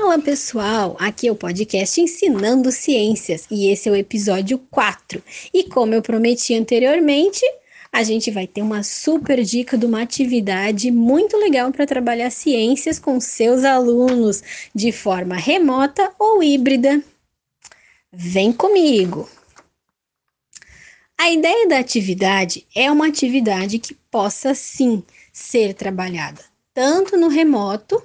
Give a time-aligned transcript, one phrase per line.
[0.00, 5.20] Fala pessoal, aqui é o podcast Ensinando Ciências e esse é o episódio 4.
[5.52, 7.44] E como eu prometi anteriormente,
[7.92, 12.98] a gente vai ter uma super dica de uma atividade muito legal para trabalhar ciências
[12.98, 14.40] com seus alunos
[14.72, 17.02] de forma remota ou híbrida.
[18.12, 19.28] Vem comigo!
[21.18, 25.02] A ideia da atividade é uma atividade que possa sim
[25.32, 26.40] ser trabalhada
[26.78, 28.00] tanto no remoto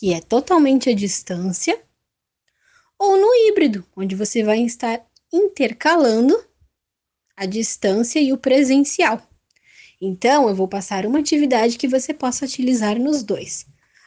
[0.00, 1.78] que é totalmente à distância,
[2.98, 4.98] ou no híbrido, onde você vai estar
[5.30, 6.42] intercalando
[7.36, 9.20] a distância e o presencial.
[10.00, 13.66] Então, eu vou passar uma atividade que você possa utilizar nos dois.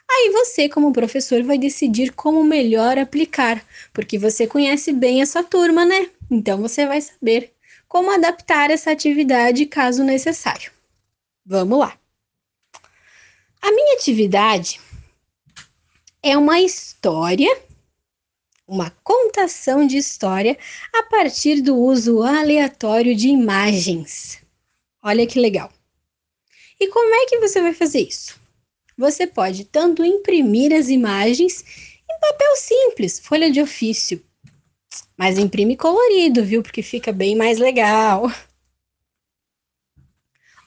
[0.10, 5.44] Aí você, como professor, vai decidir como melhor aplicar, porque você conhece bem a sua
[5.44, 6.10] turma, né?
[6.32, 7.54] Então você vai saber
[7.88, 10.72] como adaptar essa atividade caso necessário.
[11.46, 11.96] Vamos lá.
[13.62, 14.82] A minha atividade
[16.24, 17.62] é uma história,
[18.66, 20.58] uma contação de história
[20.94, 24.42] a partir do uso aleatório de imagens.
[25.04, 25.70] Olha que legal.
[26.80, 28.42] E como é que você vai fazer isso?
[28.98, 31.64] Você pode tanto imprimir as imagens
[32.10, 34.24] em papel simples, folha de ofício,
[35.18, 36.64] mas imprime colorido, viu?
[36.64, 38.32] Porque fica bem mais legal.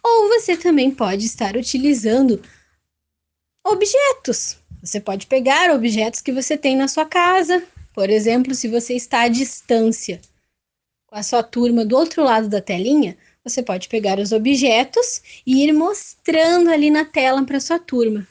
[0.05, 2.43] Ou você também pode estar utilizando
[3.65, 8.95] objetos você pode pegar objetos que você tem na sua casa, por exemplo, se você
[8.95, 10.21] está à distância
[11.07, 15.65] com a sua turma do outro lado da telinha, você pode pegar os objetos e
[15.65, 18.27] ir mostrando ali na tela para sua turma.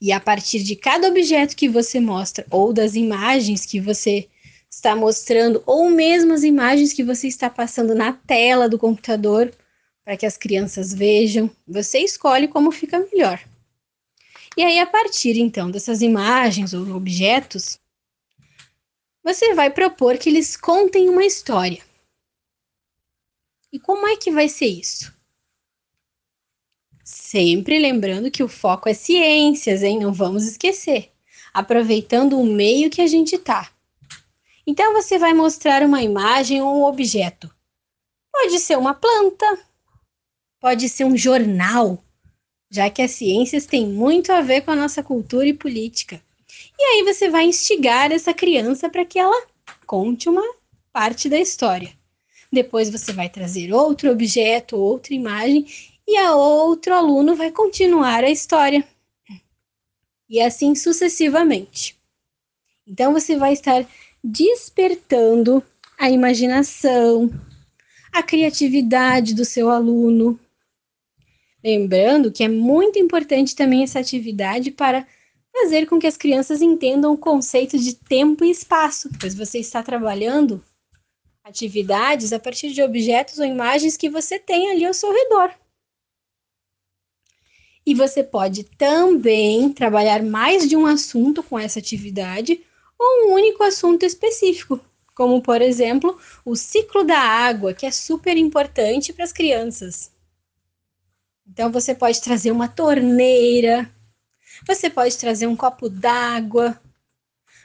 [0.00, 4.28] E a partir de cada objeto que você mostra, ou das imagens que você
[4.70, 9.52] está mostrando, ou mesmo as imagens que você está passando na tela do computador,
[10.04, 13.40] para que as crianças vejam, você escolhe como fica melhor.
[14.58, 17.78] E aí, a partir então dessas imagens ou objetos,
[19.22, 21.80] você vai propor que eles contem uma história.
[23.72, 25.14] E como é que vai ser isso?
[27.04, 30.00] Sempre lembrando que o foco é ciências, hein?
[30.00, 31.12] Não vamos esquecer.
[31.54, 33.70] Aproveitando o meio que a gente tá.
[34.66, 37.48] Então você vai mostrar uma imagem ou um objeto.
[38.32, 39.46] Pode ser uma planta,
[40.58, 42.02] pode ser um jornal,
[42.70, 46.20] já que as ciências têm muito a ver com a nossa cultura e política.
[46.78, 49.46] E aí você vai instigar essa criança para que ela
[49.86, 50.42] conte uma
[50.92, 51.92] parte da história.
[52.52, 55.66] Depois você vai trazer outro objeto, outra imagem,
[56.06, 58.86] e a outro aluno vai continuar a história.
[60.28, 61.98] E assim sucessivamente.
[62.86, 63.86] Então você vai estar
[64.24, 65.62] despertando
[65.98, 67.30] a imaginação,
[68.12, 70.38] a criatividade do seu aluno,
[71.62, 75.06] Lembrando que é muito importante também essa atividade para
[75.52, 79.82] fazer com que as crianças entendam o conceito de tempo e espaço, pois você está
[79.82, 80.62] trabalhando
[81.42, 85.52] atividades a partir de objetos ou imagens que você tem ali ao seu redor.
[87.84, 92.60] E você pode também trabalhar mais de um assunto com essa atividade
[92.98, 94.78] ou um único assunto específico,
[95.14, 100.12] como por exemplo o ciclo da água, que é super importante para as crianças.
[101.48, 103.90] Então você pode trazer uma torneira,
[104.66, 106.80] você pode trazer um copo d'água,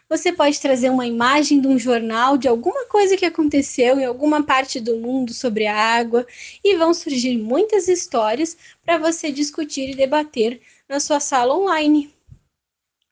[0.07, 4.43] você pode trazer uma imagem de um jornal de alguma coisa que aconteceu em alguma
[4.43, 6.25] parte do mundo sobre a água
[6.63, 12.13] e vão surgir muitas histórias para você discutir e debater na sua sala online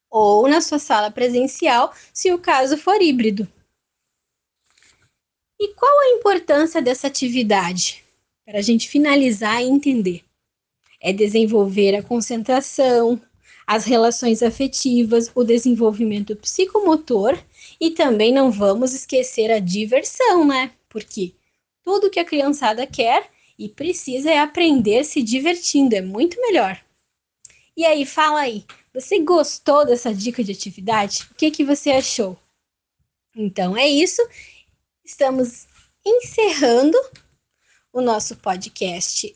[0.09, 3.48] ou na sua sala presencial, se o caso for híbrido.
[5.59, 8.03] E qual a importância dessa atividade?
[8.46, 10.24] Para a gente finalizar e entender
[11.01, 13.19] é desenvolver a concentração,
[13.66, 17.38] as relações afetivas, o desenvolvimento psicomotor
[17.79, 20.72] e também não vamos esquecer a diversão, né?
[20.88, 21.34] Porque
[21.84, 26.79] tudo que a criançada quer e precisa é aprender se divertindo, é muito melhor.
[27.75, 31.28] E aí, fala aí, você gostou dessa dica de atividade?
[31.31, 32.37] O que, que você achou?
[33.35, 34.22] Então é isso,
[35.05, 35.66] estamos
[36.05, 36.97] encerrando
[37.93, 39.34] o nosso podcast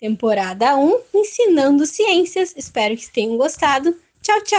[0.00, 2.54] temporada 1, ensinando ciências.
[2.56, 3.96] Espero que tenham gostado.
[4.22, 4.52] Tchau, tchau!